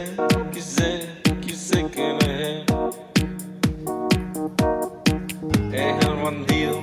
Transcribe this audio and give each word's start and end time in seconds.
quise, 0.00 0.18
quise, 0.52 1.08
quise 1.40 1.86
que 1.90 2.12
no 2.12 2.20
es. 2.26 2.64
Es 5.72 6.06
el 6.06 6.14
bandido, 6.22 6.82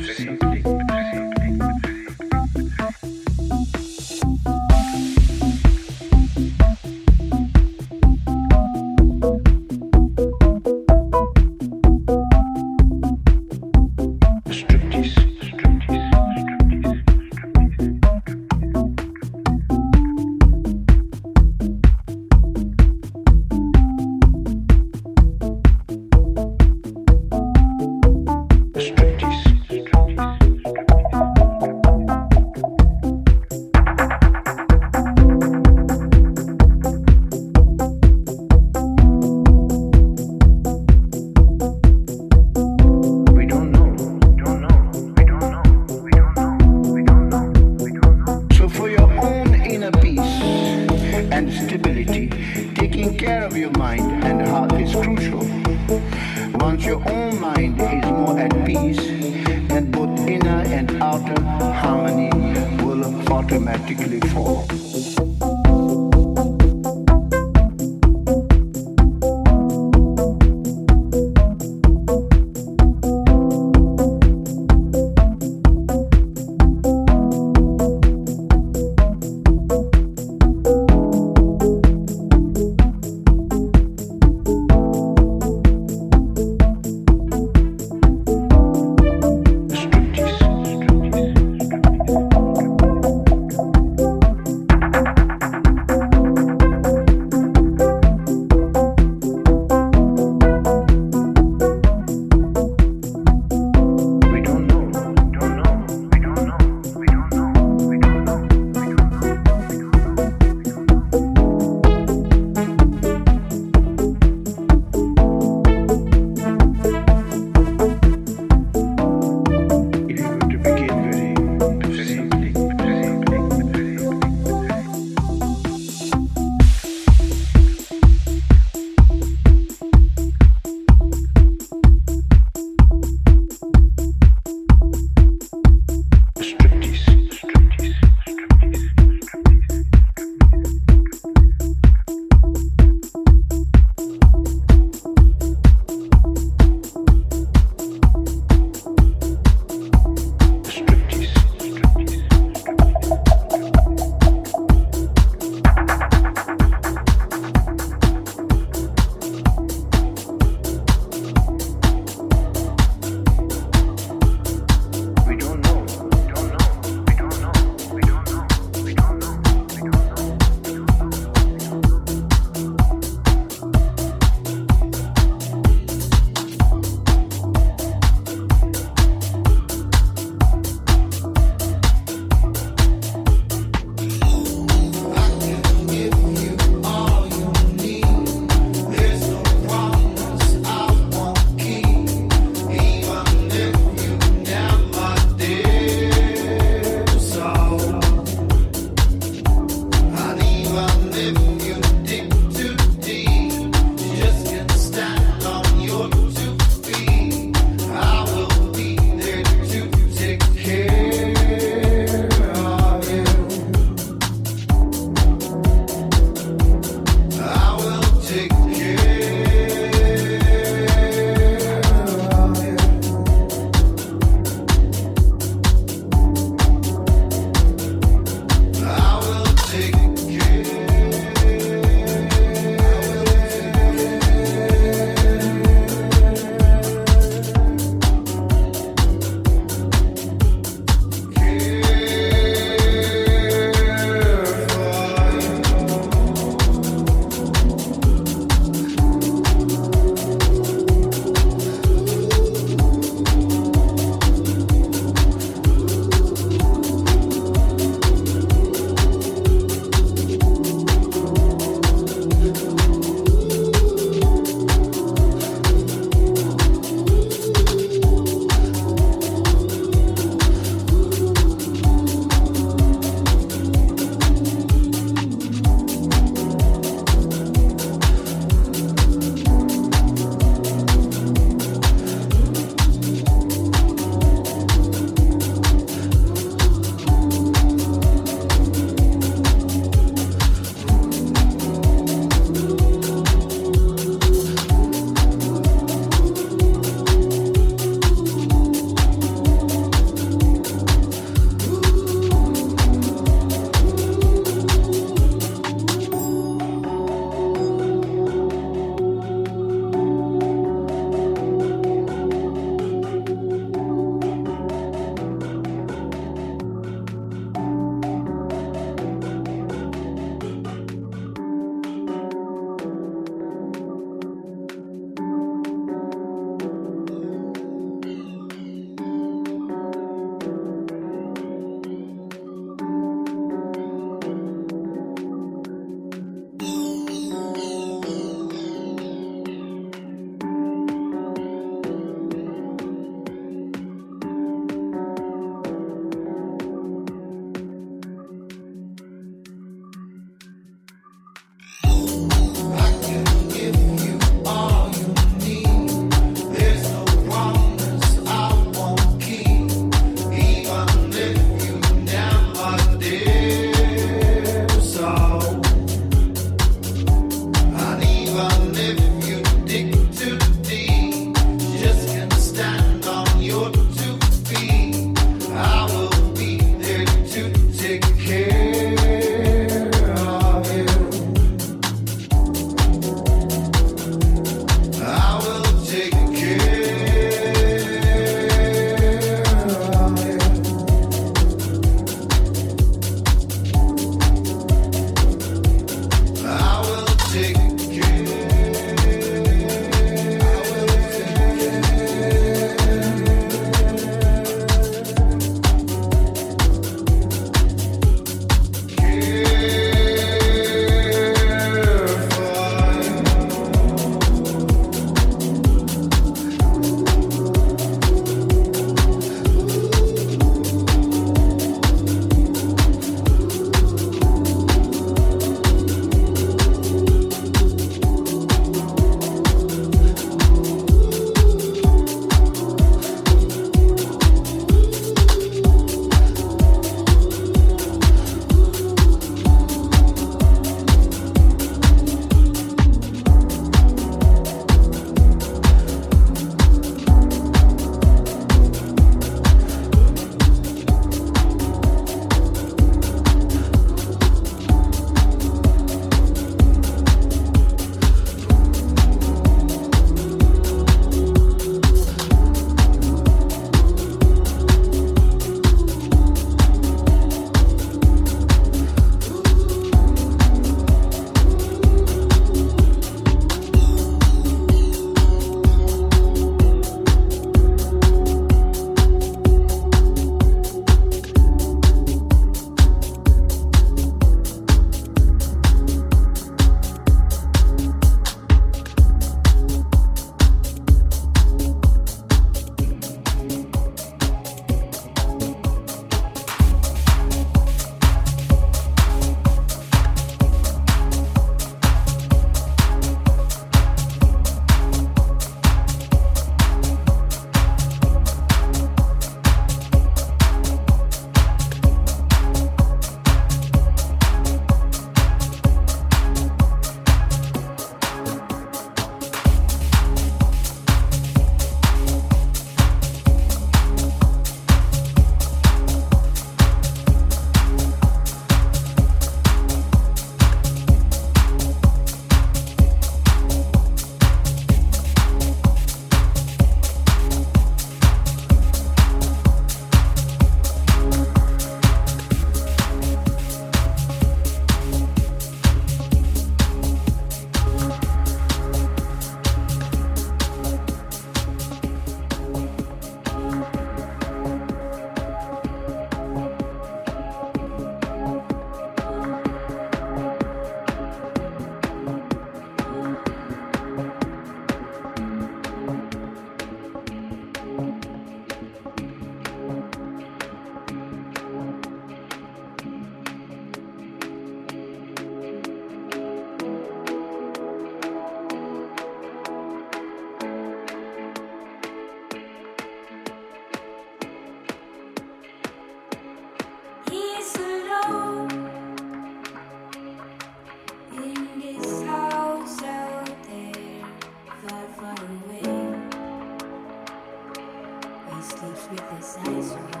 sleeps 598.42 598.88
with 598.90 599.10
his 599.10 599.36
eyes 599.38 599.72
open. 599.72 600.00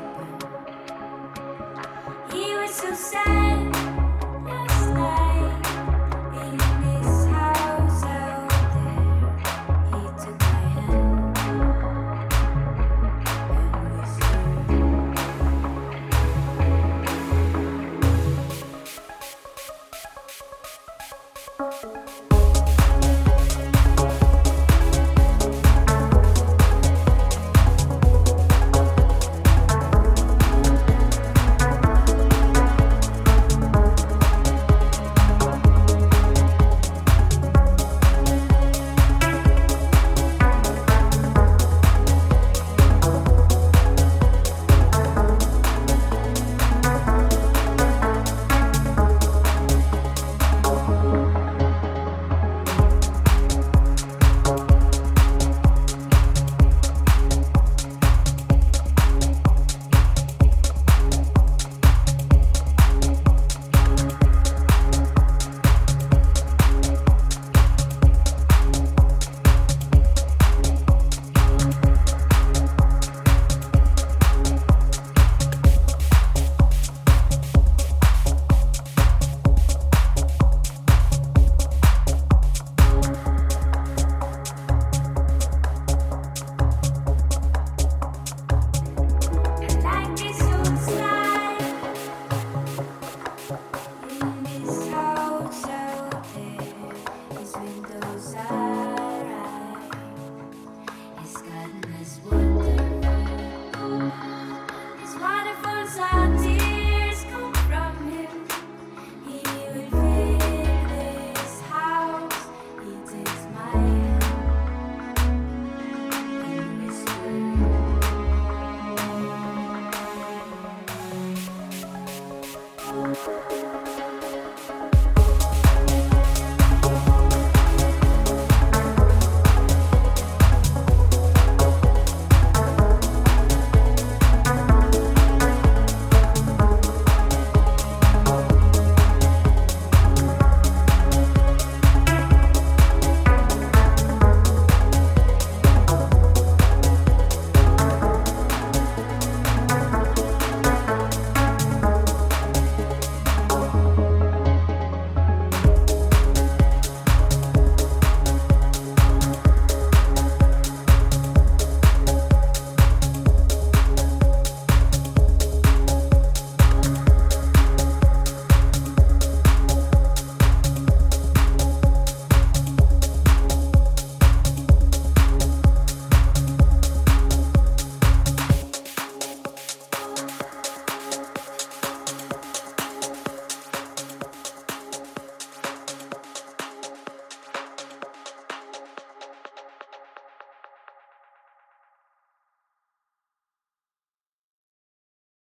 He 2.32 2.54
was 2.54 2.74
so 2.74 2.94
sad. 2.94 3.79